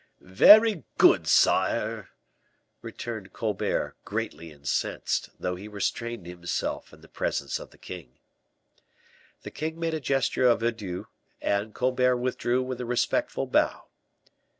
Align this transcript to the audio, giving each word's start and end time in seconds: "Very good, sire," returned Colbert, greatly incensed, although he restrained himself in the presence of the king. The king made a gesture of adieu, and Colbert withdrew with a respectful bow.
"Very 0.23 0.83
good, 0.97 1.27
sire," 1.27 2.09
returned 2.81 3.33
Colbert, 3.33 3.95
greatly 4.03 4.51
incensed, 4.51 5.29
although 5.37 5.53
he 5.55 5.67
restrained 5.67 6.25
himself 6.25 6.91
in 6.91 7.01
the 7.01 7.07
presence 7.07 7.59
of 7.59 7.69
the 7.69 7.77
king. 7.77 8.17
The 9.43 9.51
king 9.51 9.79
made 9.79 9.93
a 9.93 9.99
gesture 9.99 10.47
of 10.47 10.63
adieu, 10.63 11.05
and 11.39 11.75
Colbert 11.75 12.17
withdrew 12.17 12.63
with 12.63 12.81
a 12.81 12.85
respectful 12.87 13.45
bow. 13.45 13.89